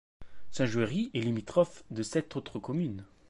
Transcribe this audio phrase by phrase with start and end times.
[0.49, 3.05] Saint-Juéry est limitrophe de sept autres communes.